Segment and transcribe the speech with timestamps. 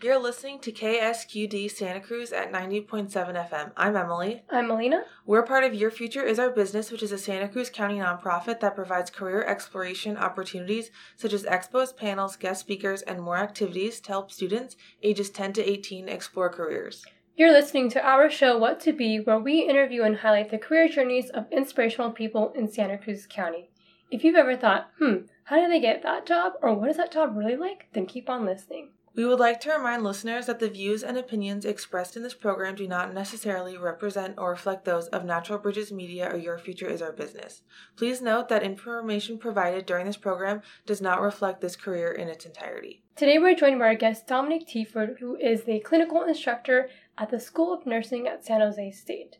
[0.00, 3.72] You're listening to KSQD Santa Cruz at 90.7 FM.
[3.76, 4.44] I'm Emily.
[4.48, 5.02] I'm Melina.
[5.26, 8.60] We're part of Your Future is Our Business, which is a Santa Cruz County nonprofit
[8.60, 14.10] that provides career exploration opportunities such as expos, panels, guest speakers, and more activities to
[14.10, 17.04] help students ages 10 to 18 explore careers.
[17.36, 20.86] You're listening to our show, What to Be, where we interview and highlight the career
[20.88, 23.70] journeys of inspirational people in Santa Cruz County.
[24.12, 27.10] If you've ever thought, hmm, how did they get that job, or what is that
[27.10, 28.90] job really like, then keep on listening.
[29.18, 32.76] We would like to remind listeners that the views and opinions expressed in this program
[32.76, 37.02] do not necessarily represent or reflect those of Natural Bridges Media or Your Future is
[37.02, 37.62] Our Business.
[37.96, 42.46] Please note that information provided during this program does not reflect this career in its
[42.46, 43.02] entirety.
[43.16, 46.88] Today we're joined by our guest Dominique Teaford, who is the clinical instructor
[47.18, 49.38] at the School of Nursing at San Jose State.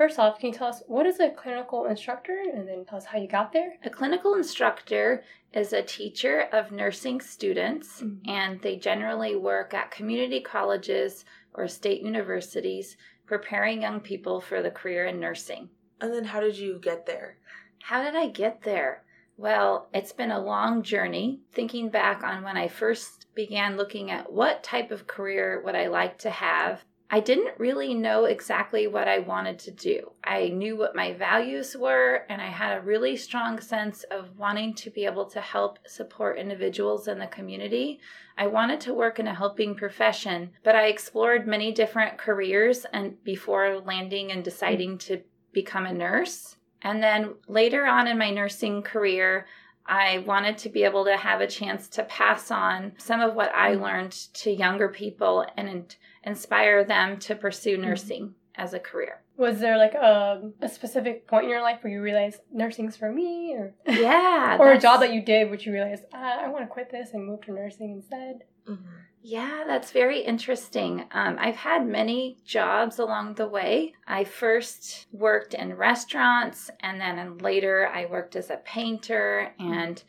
[0.00, 3.04] First off, can you tell us what is a clinical instructor and then tell us
[3.04, 3.74] how you got there?
[3.84, 5.22] A clinical instructor
[5.52, 8.26] is a teacher of nursing students, mm-hmm.
[8.26, 12.96] and they generally work at community colleges or state universities
[13.26, 15.68] preparing young people for the career in nursing.
[16.00, 17.36] And then how did you get there?
[17.82, 19.04] How did I get there?
[19.36, 21.40] Well, it's been a long journey.
[21.52, 25.88] Thinking back on when I first began looking at what type of career would I
[25.88, 30.12] like to have, I didn't really know exactly what I wanted to do.
[30.22, 34.74] I knew what my values were, and I had a really strong sense of wanting
[34.74, 37.98] to be able to help support individuals in the community.
[38.38, 43.22] I wanted to work in a helping profession, but I explored many different careers and
[43.24, 45.20] before landing and deciding to
[45.52, 46.56] become a nurse.
[46.82, 49.46] And then later on in my nursing career,
[49.84, 53.52] I wanted to be able to have a chance to pass on some of what
[53.52, 53.82] I mm.
[53.82, 57.88] learned to younger people and inspire them to pursue mm-hmm.
[57.88, 58.60] nursing mm-hmm.
[58.62, 59.22] as a career.
[59.36, 63.10] Was there like a, a specific point in your life where you realized nursing's for
[63.10, 66.64] me, or yeah, or a job that you did which you realized ah, I want
[66.64, 68.40] to quit this and move to nursing instead?
[68.68, 68.96] Mm-hmm.
[69.22, 71.04] Yeah, that's very interesting.
[71.12, 73.92] Um, I've had many jobs along the way.
[74.06, 80.02] I first worked in restaurants, and then later I worked as a painter and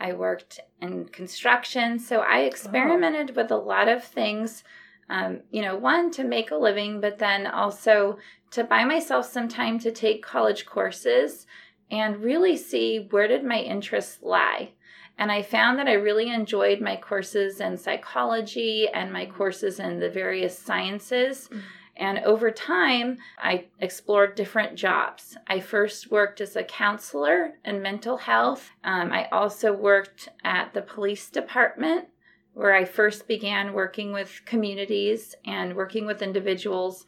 [0.00, 1.98] I worked in construction.
[1.98, 3.42] So I experimented oh.
[3.42, 4.64] with a lot of things
[5.10, 8.18] um, you know, one to make a living, but then also
[8.50, 11.46] to buy myself some time to take college courses
[11.90, 14.70] and really see where did my interests lie.
[15.18, 19.98] And I found that I really enjoyed my courses in psychology and my courses in
[19.98, 21.48] the various sciences.
[21.48, 21.58] Mm-hmm.
[21.96, 25.36] And over time, I explored different jobs.
[25.48, 28.70] I first worked as a counselor in mental health.
[28.84, 32.06] Um, I also worked at the police department
[32.54, 37.06] where I first began working with communities and working with individuals.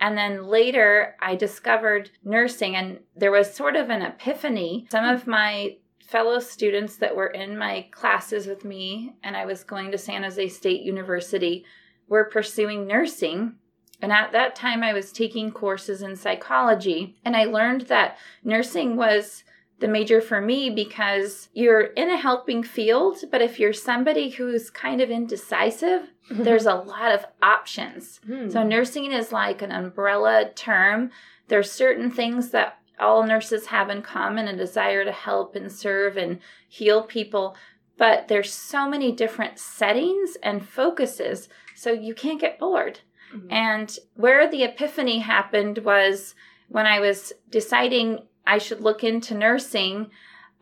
[0.00, 4.86] And then later, I discovered nursing, and there was sort of an epiphany.
[4.90, 9.62] Some of my fellow students that were in my classes with me, and I was
[9.62, 11.64] going to San Jose State University,
[12.08, 13.54] were pursuing nursing.
[14.02, 18.96] And at that time, I was taking courses in psychology, and I learned that nursing
[18.96, 19.44] was
[19.80, 24.70] the major for me because you're in a helping field, but if you're somebody who's
[24.70, 26.42] kind of indecisive, mm-hmm.
[26.42, 28.20] there's a lot of options.
[28.28, 28.52] Mm.
[28.52, 31.10] So nursing is like an umbrella term.
[31.48, 36.18] There's certain things that all nurses have in common a desire to help and serve
[36.18, 37.56] and heal people,
[37.96, 43.00] but there's so many different settings and focuses, so you can't get bored.
[43.34, 43.50] Mm-hmm.
[43.50, 46.34] And where the epiphany happened was
[46.68, 50.10] when I was deciding I should look into nursing.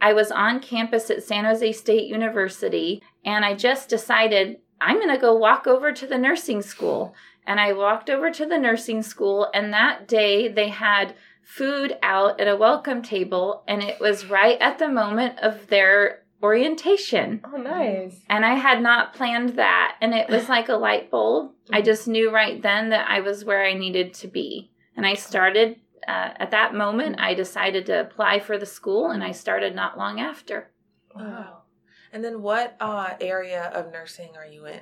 [0.00, 5.14] I was on campus at San Jose State University and I just decided I'm going
[5.14, 7.14] to go walk over to the nursing school.
[7.46, 12.38] And I walked over to the nursing school, and that day they had food out
[12.38, 17.40] at a welcome table, and it was right at the moment of their orientation.
[17.50, 18.20] Oh, nice.
[18.28, 21.52] And I had not planned that, and it was like a light bulb.
[21.72, 21.86] I mm-hmm.
[21.86, 24.70] just knew right then that I was where I needed to be.
[24.94, 29.22] And I started uh, at that moment, I decided to apply for the school, and
[29.22, 30.70] I started not long after.
[31.14, 31.64] Wow.
[32.12, 34.80] And then, what uh, area of nursing are you in?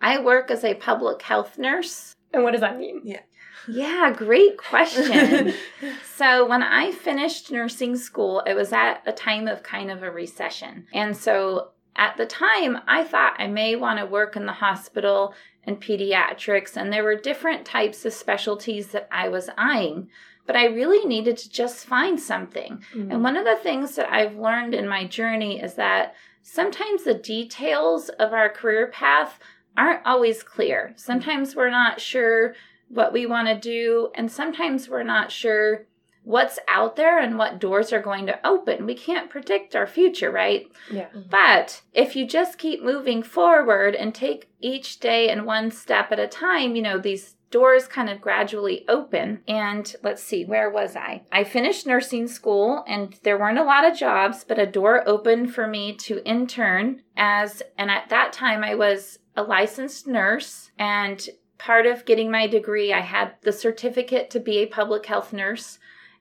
[0.00, 2.14] I work as a public health nurse.
[2.32, 3.02] And what does that mean?
[3.04, 3.20] Yeah.
[3.68, 5.54] Yeah, great question.
[6.14, 10.10] so, when I finished nursing school, it was at a time of kind of a
[10.10, 10.86] recession.
[10.94, 15.34] And so, at the time, I thought I may want to work in the hospital
[15.64, 20.08] and pediatrics, and there were different types of specialties that I was eyeing.
[20.44, 22.82] But I really needed to just find something.
[22.92, 23.12] Mm-hmm.
[23.12, 27.14] And one of the things that I've learned in my journey is that sometimes the
[27.14, 29.38] details of our career path
[29.76, 30.94] aren't always clear.
[30.96, 32.54] Sometimes we're not sure
[32.88, 35.86] what we want to do, and sometimes we're not sure
[36.24, 38.86] what's out there and what doors are going to open.
[38.86, 40.66] We can't predict our future, right?
[40.90, 41.06] Yeah.
[41.06, 41.28] Mm-hmm.
[41.30, 46.20] But if you just keep moving forward and take each day and one step at
[46.20, 49.40] a time, you know, these doors kind of gradually open.
[49.46, 51.22] And let's see, where was I?
[51.30, 55.54] I finished nursing school and there weren't a lot of jobs, but a door opened
[55.54, 61.28] for me to intern as, and at that time I was a licensed nurse and
[61.58, 65.78] part of getting my degree, I had the certificate to be a public health nurse.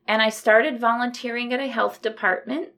[0.07, 2.69] And I started volunteering at a health department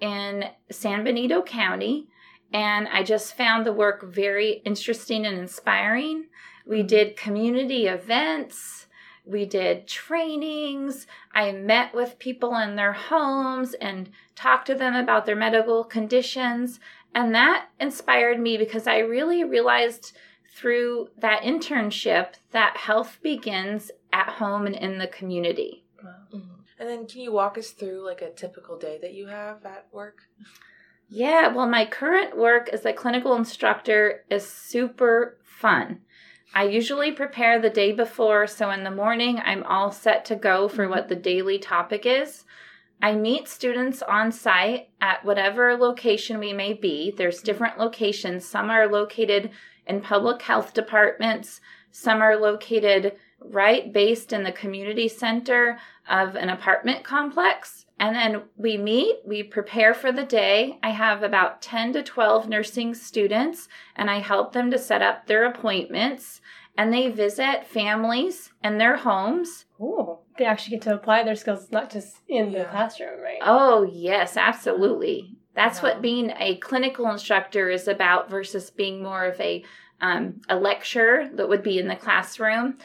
[0.00, 2.08] in San Benito County.
[2.52, 6.26] And I just found the work very interesting and inspiring.
[6.66, 8.86] We did community events.
[9.24, 11.06] We did trainings.
[11.32, 16.80] I met with people in their homes and talked to them about their medical conditions.
[17.14, 20.16] And that inspired me because I really realized
[20.52, 25.84] through that internship that health begins at home and in the community.
[26.02, 26.59] Mhm.
[26.80, 29.86] And then, can you walk us through like a typical day that you have at
[29.92, 30.22] work?
[31.10, 36.00] Yeah, well, my current work as a clinical instructor is super fun.
[36.54, 40.68] I usually prepare the day before, so in the morning I'm all set to go
[40.68, 40.90] for mm-hmm.
[40.90, 42.44] what the daily topic is.
[43.02, 47.12] I meet students on site at whatever location we may be.
[47.14, 47.44] There's mm-hmm.
[47.44, 48.46] different locations.
[48.46, 49.50] Some are located
[49.86, 51.60] in public health departments,
[51.90, 55.78] some are located right based in the community center
[56.10, 57.86] of an apartment complex.
[57.98, 60.78] And then we meet, we prepare for the day.
[60.82, 65.26] I have about 10 to 12 nursing students, and I help them to set up
[65.26, 66.40] their appointments.
[66.78, 69.66] And they visit families and their homes.
[69.76, 70.22] Cool.
[70.38, 73.38] They actually get to apply their skills not just in the classroom, right?
[73.42, 75.36] Oh, yes, absolutely.
[75.54, 75.90] That's Wow.
[75.90, 79.64] what being a clinical instructor is about versus being more of a
[80.00, 82.78] um, a lecturer that would be in the classroom.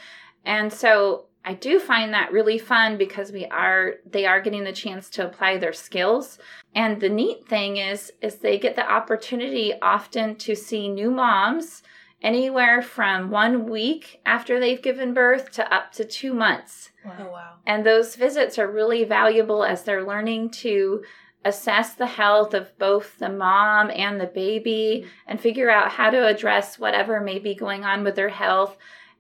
[0.44, 4.74] And so I do find that really fun because we are they are getting the
[4.74, 6.39] chance to apply their skills.
[6.74, 11.83] And the neat thing is is they get the opportunity often to see new moms
[12.21, 16.89] anywhere from 1 week after they've given birth to up to 2 months.
[17.06, 17.53] Oh wow.
[17.68, 21.03] And those visits are really valuable as they're learning to
[21.44, 25.09] assess the health of both the mom and the baby mm-hmm.
[25.27, 28.75] and figure out how to address whatever may be going on with their health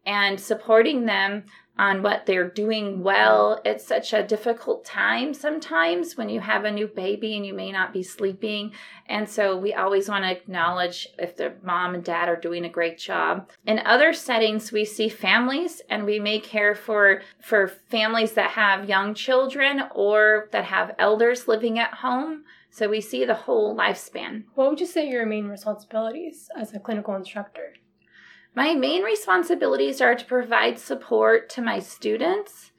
[0.05, 1.43] and supporting them
[1.77, 3.61] on what they're doing well.
[3.65, 7.71] It's such a difficult time sometimes when you have a new baby and you may
[7.71, 8.71] not be sleeping.
[9.07, 12.69] And so we always want to acknowledge if the mom and dad are doing a
[12.69, 13.49] great job.
[13.65, 18.89] In other settings, we see families and we may care for for families that have
[18.89, 22.45] young children or that have elders living at home.
[22.69, 24.43] So we see the whole lifespan.
[24.55, 27.73] What would you say your main responsibilities as a clinical instructor?
[28.55, 32.71] My main responsibilities are to provide support to my students,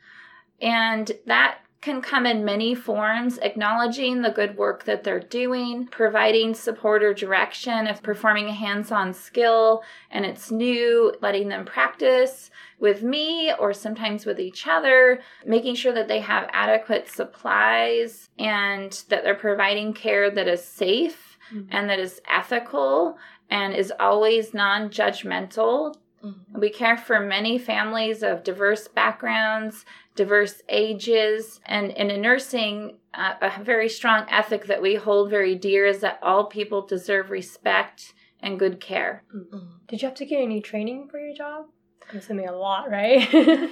[0.60, 6.54] and that can come in many forms acknowledging the good work that they're doing, providing
[6.54, 12.50] support or direction if performing a hands on skill and it's new, letting them practice
[12.80, 19.04] with me or sometimes with each other, making sure that they have adequate supplies and
[19.10, 21.68] that they're providing care that is safe Mhm.
[21.70, 23.18] and that is ethical
[23.50, 25.94] and is always non judgmental.
[26.24, 26.58] Mhm.
[26.58, 29.84] We care for many families of diverse backgrounds,
[30.14, 35.54] diverse ages, and, and in nursing, uh, a very strong ethic that we hold very
[35.54, 39.22] dear is that all people deserve respect and good care.
[39.34, 39.86] Mhm.
[39.86, 41.66] Did you have to get any training for your job?
[42.10, 43.28] I'm assuming a lot, right?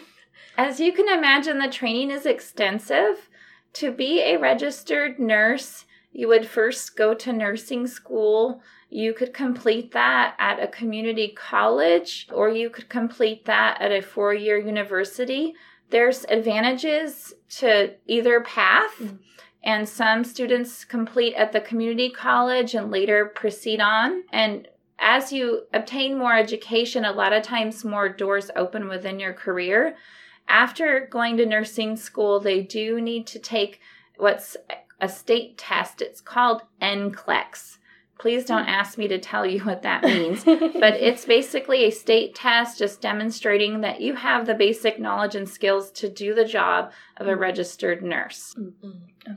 [0.56, 3.28] As you can imagine, the training is extensive.
[3.74, 5.84] To be a registered nurse,
[6.14, 8.62] you would first go to nursing school.
[8.88, 14.00] You could complete that at a community college, or you could complete that at a
[14.00, 15.54] four year university.
[15.90, 19.18] There's advantages to either path, Mhm.
[19.64, 24.22] and some students complete at the community college and later proceed on.
[24.32, 24.68] And
[25.00, 29.96] as you obtain more education, a lot of times more doors open within your career.
[30.46, 33.80] After going to nursing school, they do need to take
[34.16, 34.56] what's
[35.04, 36.00] a state test.
[36.00, 37.78] It's called NCLEX.
[38.16, 40.44] Please don't ask me to tell you what that means.
[40.44, 45.48] but it's basically a state test just demonstrating that you have the basic knowledge and
[45.48, 48.54] skills to do the job of a registered nurse.
[48.58, 48.94] Mhm.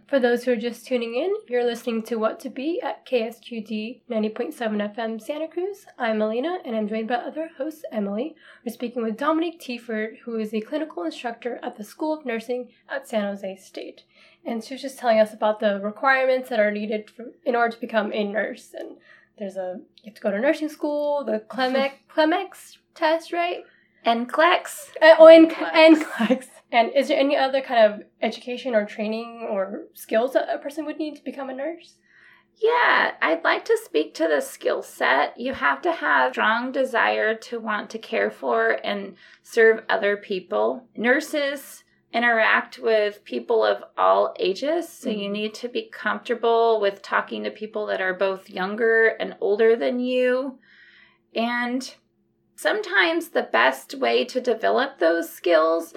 [0.07, 4.01] For those who are just tuning in, you're listening to What to Be at KSQD
[4.09, 5.85] 90.7 FM Santa Cruz.
[5.97, 8.35] I'm Melina, and I'm joined by other host Emily.
[8.65, 12.69] We're speaking with Dominique Teaford, who is a clinical instructor at the School of Nursing
[12.89, 14.03] at San Jose State.
[14.47, 17.75] And she was just telling us about the requirements that are needed for, in order
[17.75, 18.73] to become a nurse.
[18.73, 18.97] And
[19.37, 23.63] there's a you have to go to nursing school, the CLEMEX, CLEMEX test, right?
[24.05, 24.95] NCLEX.
[25.01, 26.45] Uh, oh, and and NCLEX.
[26.71, 30.85] And is there any other kind of education or training or skills that a person
[30.85, 31.95] would need to become a nurse?
[32.59, 35.39] Yeah, I'd like to speak to the skill set.
[35.39, 40.87] You have to have strong desire to want to care for and serve other people.
[40.95, 41.83] Nurses
[42.13, 45.31] interact with people of all ages, so you Mhm.
[45.31, 49.99] need to be comfortable with talking to people that are both younger and older than
[49.99, 50.59] you.
[51.35, 51.93] And
[52.55, 55.93] sometimes the best way to develop those skills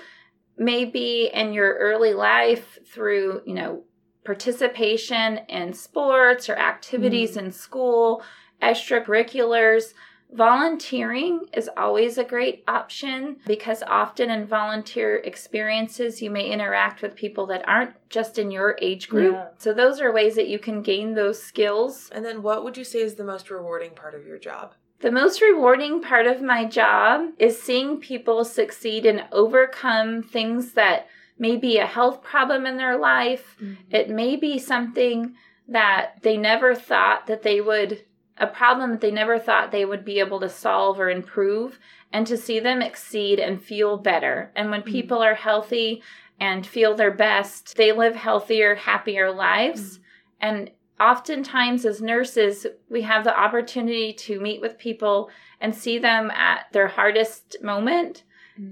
[0.56, 3.84] may be in your early life through, you know,
[4.24, 8.22] participation in sports or activities in school,
[8.60, 9.94] extracurriculars.
[10.32, 17.16] Volunteering is always a great option because often in volunteer experiences, you may interact with
[17.16, 19.34] people that aren't just in your age group.
[19.34, 19.48] Yeah.
[19.58, 22.10] So, those are ways that you can gain those skills.
[22.12, 24.74] And then what would you say is the most rewarding part of your job?
[25.00, 31.06] The most rewarding part of my job is seeing people succeed and overcome things that
[31.38, 33.56] may be a health problem in their life.
[33.60, 33.94] Mm-hmm.
[33.94, 35.34] It may be something
[35.66, 38.04] that they never thought that they would,
[38.40, 41.78] a problem that they never thought they would be able to solve or improve,
[42.12, 44.50] and to see them exceed and feel better.
[44.56, 44.86] And when Mhm.
[44.90, 46.02] people are healthy
[46.40, 50.00] and feel their best, they live healthier, happier lives.
[50.40, 55.30] And oftentimes, as nurses, we have the opportunity to meet with people
[55.60, 58.24] and see them at their hardest moment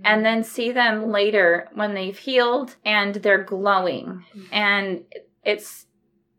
[0.04, 4.24] and then see them later when they've healed and they're glowing.
[4.34, 4.48] Mhm.
[4.52, 5.04] And
[5.44, 5.86] it's,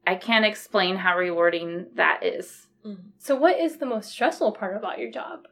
[0.05, 2.67] I can't explain how rewarding that is.
[2.86, 3.12] Mhm.
[3.17, 5.48] So, what is the most stressful part about your job?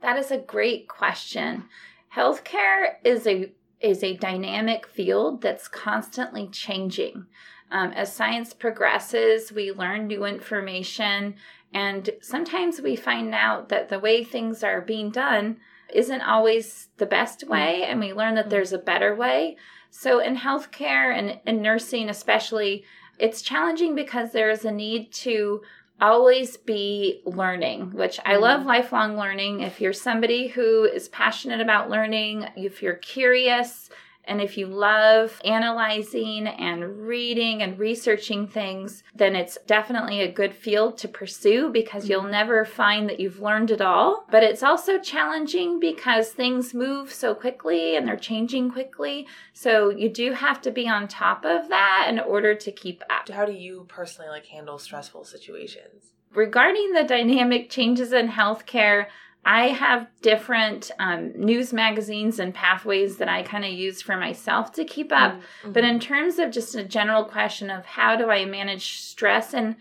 [0.00, 1.68] That is a great question.
[2.14, 7.26] Healthcare is a is a dynamic field that's constantly changing.
[7.70, 11.34] Um, as science progresses, we learn new information,
[11.72, 15.58] and sometimes we find out that the way things are being done
[15.92, 19.56] isn't always the best way, and we learn that there's a better way.
[19.90, 22.84] So, in healthcare and in nursing, especially,
[23.18, 25.62] it's challenging because there is a need to
[26.00, 28.66] always be learning, which I love mm.
[28.66, 29.60] lifelong learning.
[29.60, 33.90] If you're somebody who is passionate about learning, if you're curious,
[34.26, 40.54] and if you love analyzing and reading and researching things, then it's definitely a good
[40.54, 42.30] field to pursue because you'll mm-hmm.
[42.30, 44.26] never find that you've learned it all.
[44.30, 49.26] But it's also challenging because things move so quickly and they're changing quickly.
[49.52, 53.28] So you do have to be on top of that in order to keep up.
[53.28, 56.14] How do you personally like handle stressful situations?
[56.34, 59.06] regarding the dynamic changes in healthcare,
[59.46, 64.72] I have different um, news magazines and pathways that I kind of use for myself
[64.72, 65.40] to keep up.
[65.64, 69.76] But in terms of just a general question of how do I manage stress and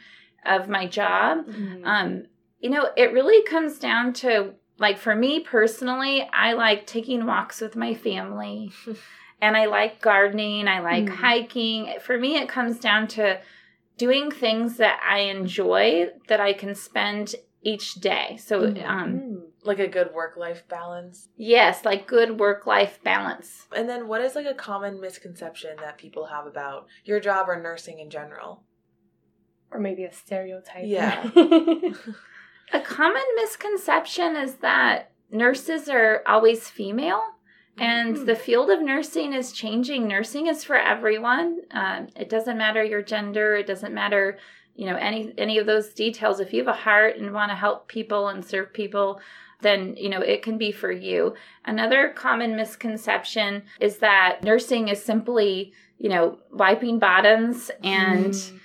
[0.45, 1.85] of my job, Mm-hmm.
[1.85, 2.25] um,
[2.59, 7.61] you know, it really comes down to like for me personally, I like taking walks
[7.61, 8.71] with my family
[9.41, 11.15] and I like gardening, I like Mm.
[11.15, 11.93] hiking.
[12.01, 13.39] For me, it comes down to
[13.97, 18.37] doing things that I enjoy that I can spend each day.
[18.37, 18.89] So, Mhm.
[18.89, 19.32] um,
[19.65, 21.29] like a good work life balance.
[21.37, 23.67] yes, like good work life balance.
[23.75, 27.59] And then what is like a common misconception that people have about your job or
[27.61, 28.63] nursing in general?
[29.71, 30.83] or maybe a stereotype.
[30.85, 31.23] Yeah.
[32.73, 37.21] A common misconception is that nurses are always female.
[37.79, 38.25] And Mhm.
[38.27, 40.07] the field of nursing is changing.
[40.07, 41.61] Nursing is for everyone.
[41.71, 43.55] Um, it doesn't matter your gender.
[43.55, 44.37] It doesn't matter,
[44.75, 46.39] you know, any any of those details.
[46.39, 49.19] If you have a heart and want to help people and serve people,
[49.63, 51.33] then you know it can be for you.
[51.65, 58.59] Another common misconception is that nursing is simply, you know, wiping bottoms and Mm.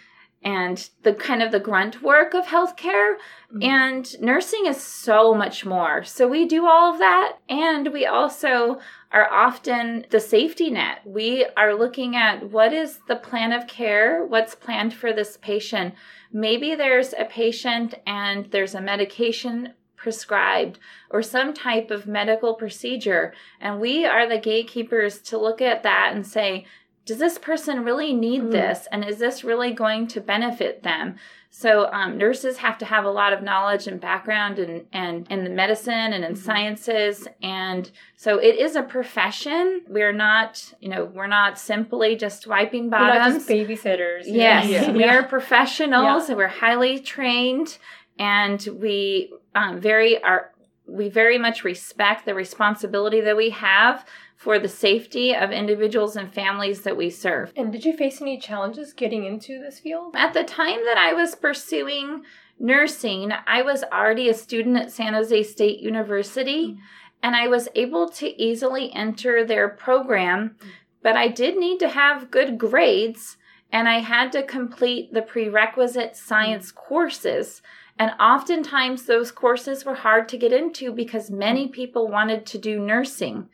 [0.45, 3.17] and the kind of the grunt work of healthcare.
[3.53, 3.65] Mhm.
[3.65, 6.05] And nursing is so much more.
[6.05, 7.39] So we do all of that.
[7.49, 8.79] And we also
[9.11, 11.01] are often the safety net.
[11.05, 15.95] We are looking at what is the plan of care, what's planned for this patient.
[16.33, 20.79] Maybe there's a patient and there's a medication prescribed
[21.11, 23.35] or some type of medical procedure.
[23.61, 26.67] And we are the gatekeepers to look at that and say,
[27.05, 28.53] does this person really need Mm.
[28.53, 28.87] this?
[28.93, 31.17] And is this really going to benefit them?
[31.51, 35.45] So um, nurses have to have a lot of knowledge and background and and in
[35.45, 36.37] the medicine and in Mhm.
[36.37, 39.81] sciences, and so it is a profession.
[39.89, 43.35] We're not, you know, we're not simply just wiping We're not bottoms.
[43.37, 44.25] just babysitters.
[44.27, 44.69] Yes.
[44.69, 44.91] Yeah.
[44.93, 46.33] we are professionals Yeah.
[46.33, 47.79] and we're highly trained,
[48.19, 50.53] and we um, very are
[50.87, 54.07] we very much respect the responsibility that we have
[54.39, 57.53] for the safety of individuals and families that we serve.
[57.57, 60.15] And did you face any challenges getting into this field?
[60.17, 62.23] At the time that I was pursuing
[62.59, 66.79] nursing, I was already a student at San Jose State University.
[67.21, 70.55] and I was able to easily enter their program,
[71.03, 73.39] but I did need to have good grades
[73.73, 77.61] and I had to complete the prerequisite science courses.
[77.99, 82.79] And oftentimes those courses were hard to get into because many people wanted to do
[82.79, 83.49] nursing.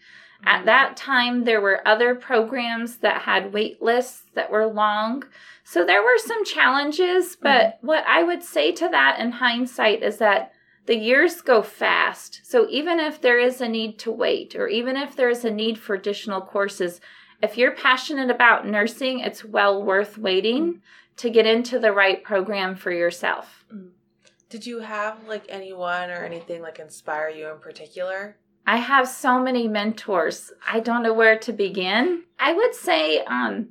[0.45, 0.67] At mm-hmm.
[0.67, 5.25] that time, there were other programs that had wait lists that were long.
[5.65, 7.87] So there were some challenges, but mm-hmm.
[7.87, 10.53] what I would say to that in hindsight is that
[10.87, 12.41] the years go fast.
[12.45, 15.51] So even if there is a need to wait, or even if there is a
[15.51, 17.01] need for additional courses,
[17.43, 20.81] if you're passionate about nursing, it's well worth waiting mm.
[21.17, 23.65] to get into the right program for yourself.
[23.73, 23.89] Mm.
[24.55, 28.37] Did you have like anyone or anything like inspire you in particular?
[28.65, 30.53] I have so many mentors.
[30.65, 32.23] I don't know where to begin.
[32.39, 33.71] I would say um,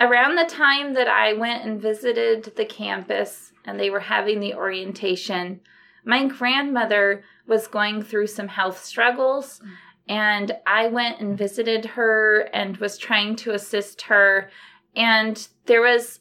[0.00, 4.54] around the time that I went and visited the campus and they were having the
[4.54, 5.60] orientation,
[6.02, 9.60] my grandmother was going through some health struggles.
[10.08, 14.48] And I went and visited her and was trying to assist her.
[14.96, 16.20] And there was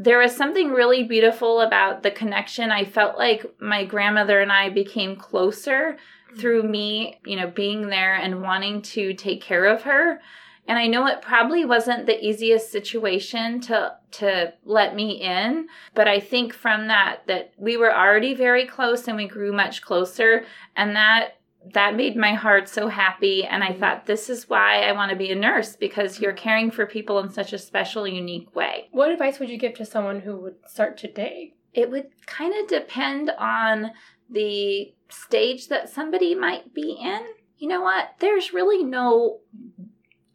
[0.00, 2.70] there was something really beautiful about the connection.
[2.70, 6.40] I felt like my grandmother and I became closer mm-hmm.
[6.40, 10.18] through me, you know, being there and wanting to take care of her.
[10.66, 16.08] And I know it probably wasn't the easiest situation to to let me in, but
[16.08, 20.44] I think from that that we were already very close and we grew much closer
[20.76, 21.39] and that
[21.72, 23.80] that made my heart so happy and i mm-hmm.
[23.80, 26.42] thought this is why i want to be a nurse because you're mm-hmm.
[26.42, 29.84] caring for people in such a special unique way What advice would you give to
[29.84, 31.54] someone who would start today?
[31.72, 33.92] it would kind of depend on
[34.28, 37.20] the stage that somebody might be in
[37.58, 39.40] you know what there's really no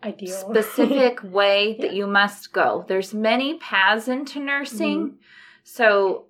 [0.05, 0.49] Ideal.
[0.49, 1.97] specific way that Yeah.
[1.97, 2.85] you must go.
[2.87, 4.99] There's many paths into nursing.
[4.99, 5.15] Mm-hmm.
[5.63, 6.25] So,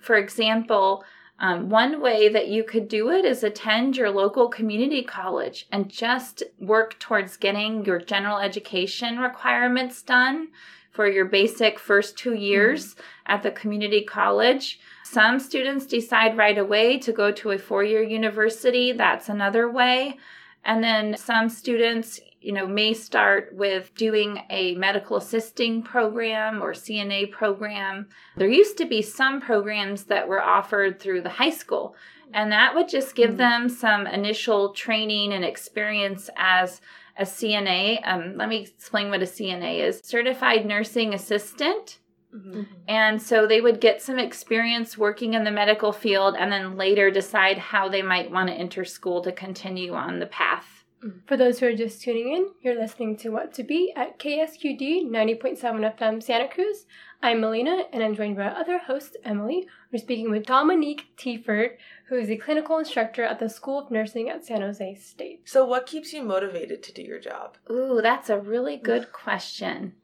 [0.00, 1.04] for example,
[1.40, 5.88] um, one way that you could do it is attend your local community college and
[5.88, 10.48] just work towards getting your general education requirements done
[10.90, 14.80] for your basic first two years at the community college.
[15.04, 18.90] Some students decide right away to go to a four year university.
[18.90, 20.18] That's another way.
[20.64, 26.72] And then some students, you know, may start with doing a medical assisting program or
[26.72, 28.08] CNA program.
[28.36, 31.96] There used to be some programs that were offered through the high school,
[32.32, 33.36] and that would just give Mhm.
[33.38, 36.80] them some initial training and experience as
[37.16, 38.00] a CNA.
[38.04, 41.98] Um, let me explain what a CNA is Certified Nursing Assistant.
[42.34, 42.62] Mm-hmm.
[42.86, 47.10] And so they would get some experience working in the medical field and then later
[47.10, 50.77] decide how they might want to enter school to continue on the path.
[51.04, 51.20] Mm.
[51.26, 55.08] For those who are just tuning in, you're listening to What to Be at KSQD
[55.08, 56.86] 90.7 FM Santa Cruz.
[57.22, 59.68] I'm Melina, and I'm joined by our other host, Emily.
[59.92, 61.76] We're speaking with Dominique Teaford,
[62.08, 65.42] who is a clinical instructor at the School of Nursing at San Jose State.
[65.44, 67.58] So, what keeps you motivated to do your job?
[67.70, 69.94] Ooh, that's a really good question.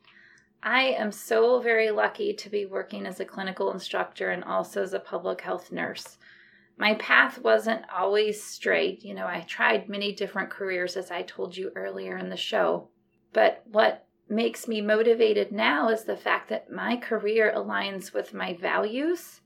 [0.63, 4.95] I am so very lucky to be working as a clinical instructor and also as
[4.95, 6.19] a public health nurse.
[6.77, 9.05] My path wasn't always straight.
[9.05, 12.89] You know, I tried many different careers, as I told you earlier in the show.
[13.33, 18.55] But what makes me motivated now is the fact that my career aligns with my
[18.55, 19.41] values.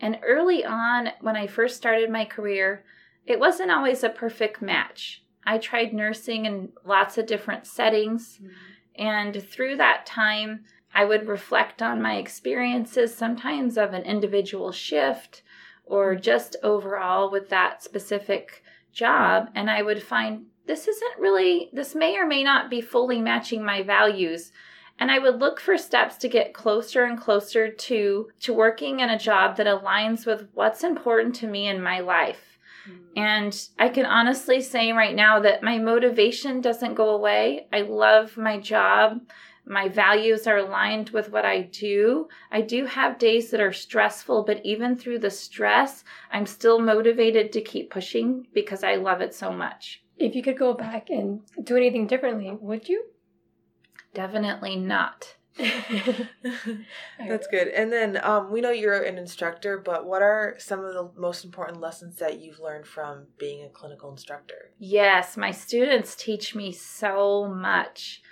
[0.00, 2.84] And early on, when I first started my career,
[3.26, 5.22] it wasn't always a perfect match.
[5.44, 8.38] I tried nursing in lots of different settings.
[8.38, 9.02] Mm-hmm.
[9.02, 15.42] And through that time, I would reflect on my experiences, sometimes of an individual shift
[15.88, 16.22] or mm-hmm.
[16.22, 19.50] just overall with that specific job.
[19.54, 23.64] And I would find this isn't really, this may or may not be fully matching
[23.64, 24.52] my values.
[25.00, 29.10] And I would look for steps to get closer and closer to, to working in
[29.10, 32.58] a job that aligns with what's important to me in my life.
[32.88, 33.18] Mm-hmm.
[33.18, 37.68] And I can honestly say right now that my motivation doesn't go away.
[37.72, 39.20] I love my job.
[39.68, 42.28] My values are aligned with what I do.
[42.50, 47.52] I do have days that are stressful, but even through the stress, I'm still motivated
[47.52, 50.02] to keep pushing because I love it so much.
[50.16, 53.04] If you could go back and do anything differently, would you?
[54.14, 55.36] Definitely not.
[55.58, 57.68] That's good.
[57.68, 61.44] And then um, we know you're an instructor, but what are some of the most
[61.44, 64.70] important lessons that you've learned from being a clinical instructor?
[64.78, 68.22] Yes, my students teach me so much.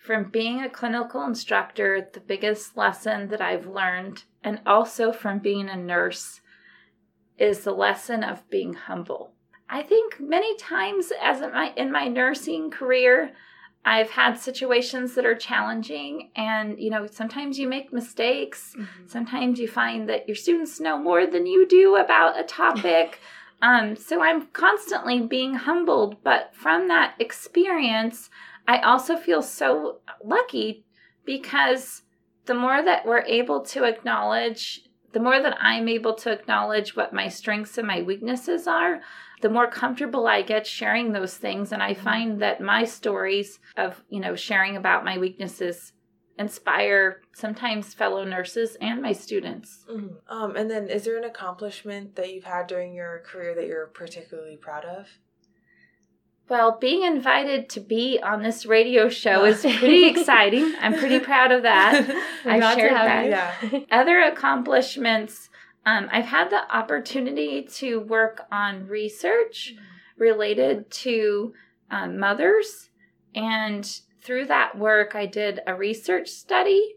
[0.00, 5.68] From being a clinical instructor, the biggest lesson that I've learned, and also from being
[5.68, 6.40] a nurse,
[7.38, 9.34] is the lesson of being humble.
[9.68, 13.32] I think many times as in my, in my nursing career,
[13.84, 18.74] I've had situations that are challenging, and you know, sometimes you make mistakes.
[19.06, 23.20] Sometimes you find that your students know more than you do about a topic.
[23.62, 26.24] Um, so I'm constantly being humbled.
[26.24, 28.30] But from that experience,
[28.66, 30.84] I also feel so lucky
[31.24, 32.02] because
[32.46, 37.12] the more that we're able to acknowledge, the more that I'm able to acknowledge what
[37.12, 39.00] my strengths and my weaknesses are,
[39.42, 41.72] the more comfortable I get sharing those things.
[41.72, 41.98] And I Mhm.
[41.98, 45.92] find that my stories of, you know, sharing about my weaknesses
[46.38, 49.84] inspire sometimes fellow nurses and my students.
[49.88, 50.16] Mhm.
[50.28, 53.88] Um, and then, is there an accomplishment that you've had during your career that you're
[53.88, 55.08] particularly proud of?
[56.50, 60.74] Well, being invited to be on this radio show is pretty exciting.
[60.80, 62.08] I'm pretty proud of that.
[62.44, 63.72] We're I glad to shared have that.
[63.72, 63.86] you.
[63.92, 65.48] Other accomplishments,
[65.86, 69.74] um, I've had the opportunity to work on research
[70.18, 71.54] related to
[71.88, 72.90] um, mothers.
[73.32, 73.88] And
[74.20, 76.96] through that work, I did a research study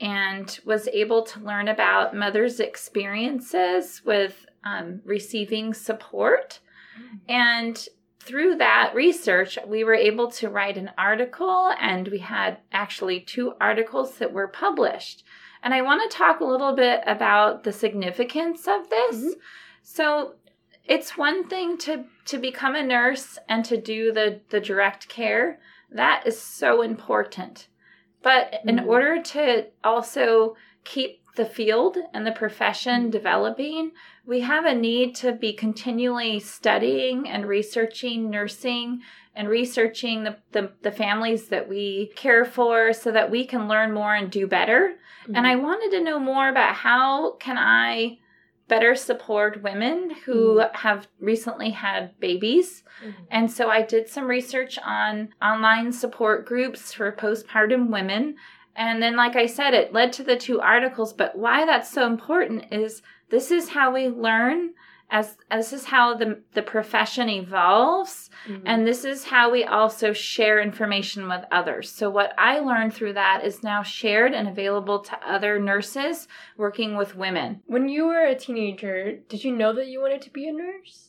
[0.00, 6.58] and was able to learn about mothers' experiences with um, receiving support.
[7.28, 7.88] And
[8.28, 13.54] through that research, we were able to write an article, and we had actually two
[13.58, 15.24] articles that were published.
[15.62, 19.16] And I want to talk a little bit about the significance of this.
[19.16, 19.40] Mhm.
[19.82, 20.34] So,
[20.84, 25.58] it's one thing to to become a nurse and to do the the direct care.
[25.90, 27.68] That is so important.
[28.22, 28.86] But in Mhm.
[28.86, 30.56] order to also
[30.88, 33.10] keep the field and the profession mm-hmm.
[33.10, 33.92] developing,
[34.26, 39.00] we have a need to be continually studying and researching nursing
[39.36, 43.92] and researching the, the, the families that we care for so that we can learn
[43.92, 44.94] more and do better.
[45.26, 45.44] And mm-hmm.
[45.44, 48.18] I wanted to know more about how can I
[48.66, 50.76] better support women who mm-hmm.
[50.76, 52.82] have recently had babies.
[53.02, 53.14] Mhm.
[53.30, 58.36] And so I did some research on online support groups for postpartum women.
[58.78, 61.12] And then, like I said, it led to the two articles.
[61.12, 64.70] But why that's so important is this is how we learn.
[65.10, 68.62] As, as this is how the, the profession evolves, Mhm.
[68.66, 71.90] and this is how we also share information with others.
[71.90, 76.94] So, what I learned through that is now shared and available to other nurses working
[76.94, 77.62] with women.
[77.66, 81.08] when you were a teenager, did you know that you wanted to be a nurse?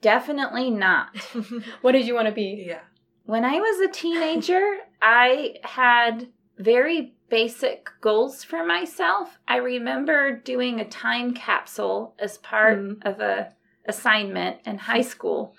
[0.00, 1.08] Definitely not.
[1.80, 2.66] What did you want to be?
[2.68, 2.82] yeah.
[3.24, 9.38] When I was a teenager, I had very basic goals for myself.
[9.48, 13.04] I remember doing a time capsule as part Mhm.
[13.04, 13.52] of a
[13.86, 15.54] assignment in high school.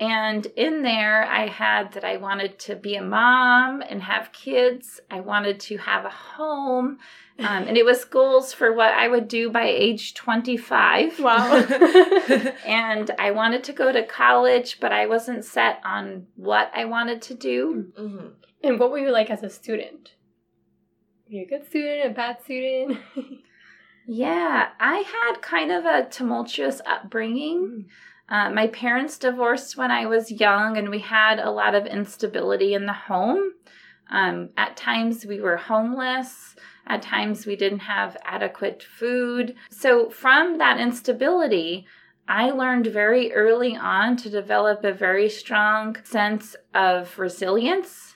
[0.00, 5.00] And in there, I had that I wanted to be a mom and have kids.
[5.10, 6.98] I wanted to have a home.
[7.38, 11.20] Um, and it was goals for what I would do by age 25.
[11.20, 11.52] Wow.
[12.66, 17.22] And I wanted to go to college, but I wasn't set on what I wanted
[17.22, 17.92] to do.
[17.96, 18.28] hmm
[18.64, 20.12] and what were you like as a student?
[21.32, 22.98] Were you a good student, a bad student?
[24.04, 27.86] Yeah, I had kind of a tumultuous upbringing.
[28.28, 32.74] Uh, my parents divorced when I was young, and we had a lot of instability
[32.74, 33.52] in the home.
[34.10, 36.56] Um, at times, we were homeless.
[36.88, 39.54] At times, we didn't have adequate food.
[39.70, 41.86] So, from that instability,
[42.26, 48.11] I learned very early on to develop a very strong sense of resilience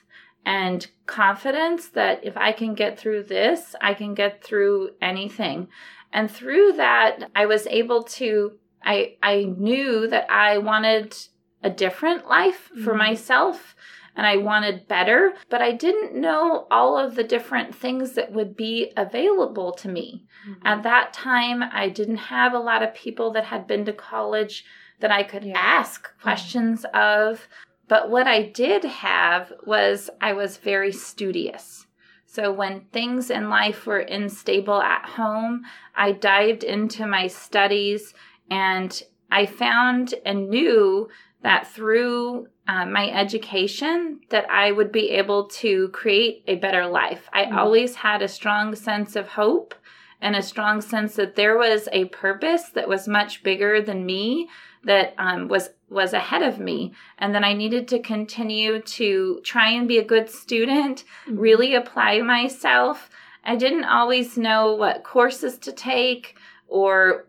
[0.47, 5.67] and confidence that if I can get through this, I can get through anything.
[6.13, 11.17] And through that, I was able to, I, I knew that I wanted
[11.61, 12.97] a different life for Mhm.
[12.97, 13.75] myself
[14.15, 18.55] and I wanted better, but I didn't know all of the different things that would
[18.55, 20.23] be available to me.
[20.63, 24.63] At that time, I didn't have a lot of people that had been to college
[25.01, 25.57] that I could Yeah.
[25.57, 27.47] ask questions of.
[27.87, 31.87] But what I did have was I was very studious.
[32.25, 35.63] So when things in life were unstable at home,
[35.95, 38.13] I dived into my studies
[38.51, 41.09] and I found and knew
[41.43, 47.29] that through uh, my education that I would be able to create a better life.
[47.31, 47.57] I Mhm.
[47.57, 49.73] always had a strong sense of hope
[50.19, 54.49] and a strong sense that there was a purpose that was much bigger than me
[54.87, 59.69] that um, was was ahead of me and then i needed to continue to try
[59.69, 61.39] and be a good student Mm-hmm.
[61.39, 63.09] really apply myself
[63.43, 67.27] i didn't always know what courses to take or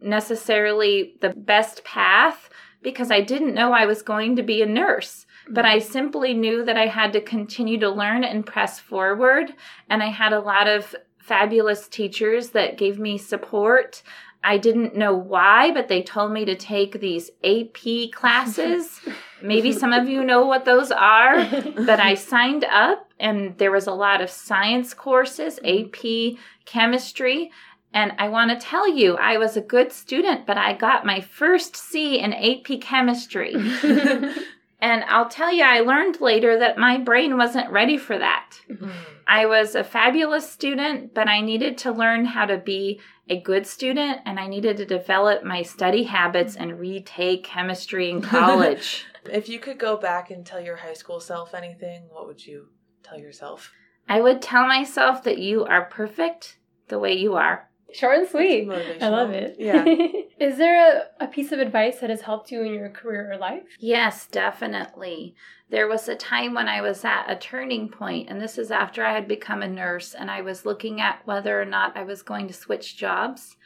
[0.00, 2.50] necessarily the best path
[2.82, 6.64] because i didn't know i was going to be a nurse but I simply knew
[6.64, 9.52] that I had to continue to learn and press forward.
[9.90, 14.02] And I had a lot of fabulous teachers that gave me support.
[14.44, 19.00] I didn't know why, but they told me to take these AP classes.
[19.42, 21.44] Maybe some of you know what those are.
[21.74, 27.50] But I signed up, and there was a lot of science courses, AP, chemistry.
[27.94, 31.20] And I want to tell you, I was a good student, but I got my
[31.22, 33.54] first C in AP chemistry.
[34.84, 38.60] and I'll tell you, I learned later that my brain wasn't ready for that.
[38.70, 38.92] Mm.
[39.26, 43.66] I was a fabulous student, but I needed to learn how to be a good
[43.66, 49.06] student and I needed to develop my study habits and retake chemistry in college.
[49.24, 52.68] If you could go back and tell your high school self anything, what would you
[53.02, 53.72] tell yourself?
[54.06, 57.70] I would tell myself that you are perfect the way you are.
[57.94, 58.68] Short and sweet.
[59.00, 59.56] I love it.
[59.58, 59.84] Yeah.
[60.40, 63.36] Is there a, a piece of advice that has helped you in your career or
[63.36, 63.62] life?
[63.78, 65.36] Yes, definitely.
[65.70, 69.04] There was a time when I was at a turning point, and this is after
[69.04, 72.22] I had become a nurse, and I was looking at whether or not I was
[72.22, 73.56] going to switch jobs.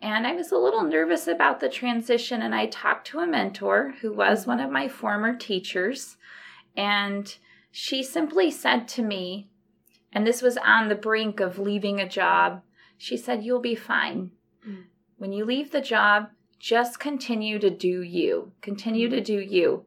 [0.00, 3.94] And I was a little nervous about the transition, and I talked to a mentor
[4.00, 6.16] who was one of my former teachers,
[6.76, 7.36] and
[7.70, 9.48] she simply said to me,
[10.12, 12.62] and this was on the brink of leaving a job,
[12.96, 14.32] she said, You'll be fine.
[14.66, 14.84] Mm.
[15.16, 16.28] When you leave the job,
[16.58, 18.52] just continue to do you.
[18.60, 19.84] Continue to do you.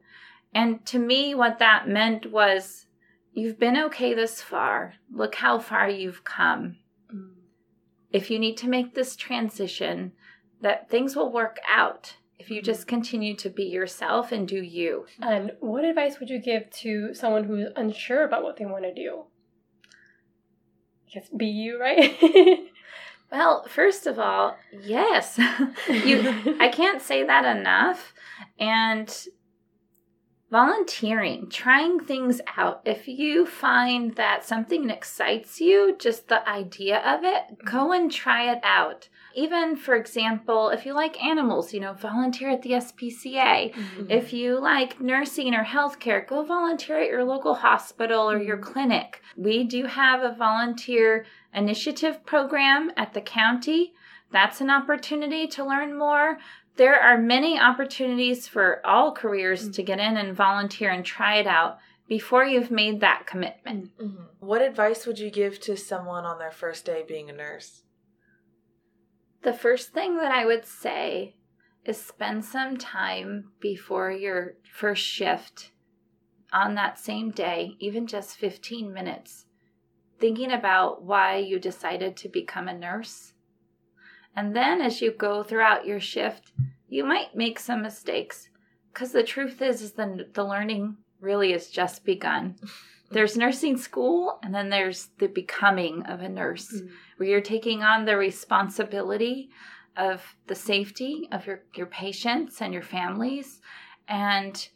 [0.54, 2.86] And to me, what that meant was,
[3.32, 4.94] You've been okay this far.
[5.12, 6.76] Look how far you've come.
[7.14, 7.34] Mm.
[8.10, 10.12] If you need to make this transition,
[10.62, 15.06] that things will work out if you just continue to be yourself and do you.
[15.20, 18.94] And what advice would you give to someone who's unsure about what they want to
[18.94, 19.24] do?
[21.12, 22.16] Guess be you, right?
[23.30, 25.38] Well, first of all, yes.
[25.88, 28.12] you I can't say that enough.
[28.58, 29.12] And
[30.50, 32.80] volunteering, trying things out.
[32.84, 37.92] If you find that something excites you, just the idea of it, go mm-hmm.
[37.92, 39.08] and try it out.
[39.36, 43.70] Even, for example, if you like animals, you know, volunteer at the SPCA.
[43.70, 44.10] Mm-hmm.
[44.10, 49.20] If you like nursing or healthcare, go volunteer at your local hospital or your clinic.
[49.36, 53.92] We do have a volunteer initiative program at the county.
[54.32, 56.38] That's an opportunity to learn more.
[56.76, 61.46] There are many opportunities for all careers to get in and volunteer and try it
[61.46, 63.90] out before you've made that commitment.
[63.98, 64.28] Mhm.
[64.40, 67.82] What advice would you give to someone on their first day being a nurse?
[69.46, 71.36] The first thing that I would say
[71.84, 75.70] is spend some time before your first shift
[76.52, 79.46] on that same day, even just 15 minutes,
[80.18, 83.34] thinking about why you decided to become a nurse.
[84.34, 86.50] And then as you go throughout your shift,
[86.88, 88.48] you might make some mistakes
[88.92, 92.56] because the truth is is the, the learning really has just begun.
[93.10, 96.88] There's nursing school and then there's the becoming of a nurse mm.
[97.16, 99.50] where you're taking on the responsibility
[99.96, 103.60] of the safety of your, your patients and your families.
[104.08, 104.68] And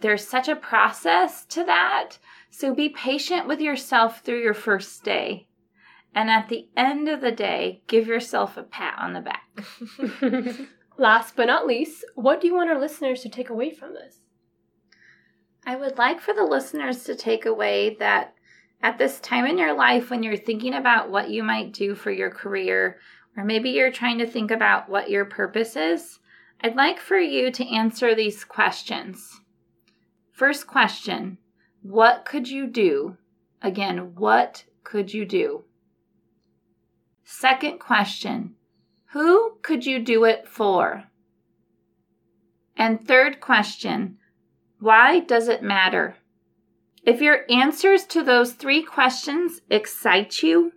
[0.00, 2.18] there's such a process to that.
[2.50, 5.46] So be patient with yourself through your first day.
[6.14, 10.68] And at the end of the day, give yourself a pat on the back.
[10.98, 14.18] Last but not least, what do you want our listeners to take away from this?
[15.64, 18.34] I would like for the listeners to take away that
[18.82, 22.10] at this time in your life, when you're thinking about what you might do for
[22.10, 22.98] your career,
[23.36, 26.18] or maybe you're trying to think about what your purpose is,
[26.60, 29.40] I'd like for you to answer these questions.
[30.32, 31.38] First question
[31.82, 33.16] What could you do?
[33.60, 35.64] Again, what could you do?
[37.24, 38.56] Second question
[39.12, 41.04] Who could you do it for?
[42.76, 44.18] And third question
[44.82, 46.16] Why does it matter?
[47.04, 50.72] If your answers to those three questions excite you,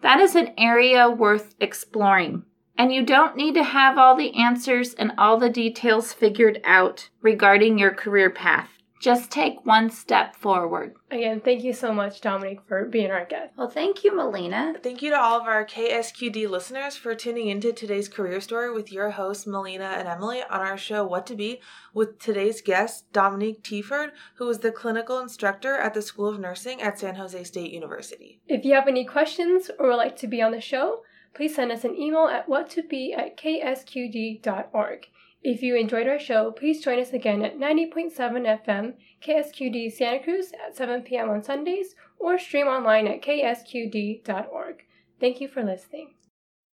[0.00, 2.42] that is an area worth exploring.
[2.76, 7.10] And you don't need to have all the answers and all the details figured out
[7.22, 8.70] regarding your career path.
[9.04, 10.94] Just take one step forward.
[11.10, 13.52] Again, thank you so much, Dominique, for being our guest.
[13.54, 14.76] Well, thank you, Melina.
[14.82, 18.90] Thank you to all of our KSQD listeners for tuning into today's career story with
[18.90, 21.60] your hosts, Melina and Emily, on our show What to Be,
[21.92, 26.80] with today's guest, Dominique Teaford, who is the clinical instructor at the School of Nursing
[26.80, 28.40] at San Jose State University.
[28.48, 31.02] If you have any questions or would like to be on the show,
[31.34, 35.08] please send us an email at whattobe at ksqd.org.
[35.44, 38.14] If you enjoyed our show, please join us again at 90.7
[38.64, 41.28] FM, KSQD Santa Cruz at 7 p.m.
[41.28, 44.84] on Sundays, or stream online at ksqd.org.
[45.20, 46.14] Thank you for listening.